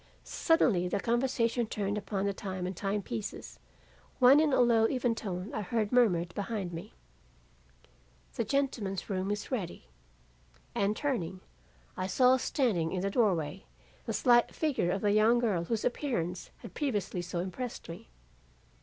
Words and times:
Suddenly 0.23 0.87
the 0.87 0.99
conversation 0.99 1.67
turned 1.67 1.95
upon 1.95 2.25
the 2.25 2.33
time 2.33 2.65
and 2.65 2.75
time 2.75 3.03
pieces, 3.03 3.59
when 4.17 4.39
in 4.39 4.51
a 4.51 4.59
low 4.59 4.87
even 4.87 5.13
tone 5.13 5.53
I 5.53 5.61
heard 5.61 5.91
murmured 5.91 6.33
behind 6.33 6.73
me, 6.73 6.93
"'The 8.33 8.45
gentleman's 8.45 9.11
room 9.11 9.29
is 9.29 9.51
ready;' 9.51 9.85
and 10.73 10.97
turning, 10.97 11.41
I 11.95 12.07
saw 12.07 12.37
standing 12.37 12.93
in 12.93 13.01
the 13.01 13.11
doorway 13.11 13.65
the 14.07 14.13
slight 14.13 14.55
figure 14.55 14.89
of 14.89 15.01
the 15.01 15.11
young 15.11 15.37
girl 15.37 15.65
whose 15.65 15.85
appearance 15.85 16.49
had 16.63 16.73
previously 16.73 17.21
so 17.21 17.37
impressed 17.37 17.87
me. 17.87 18.09